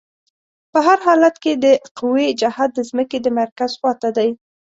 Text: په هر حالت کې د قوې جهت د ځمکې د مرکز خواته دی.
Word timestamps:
په 0.71 0.79
هر 0.87 0.99
حالت 1.07 1.35
کې 1.43 1.53
د 1.63 1.65
قوې 1.99 2.27
جهت 2.41 2.69
د 2.73 2.79
ځمکې 2.89 3.17
د 3.21 3.27
مرکز 3.39 3.71
خواته 3.79 4.09
دی. 4.17 4.29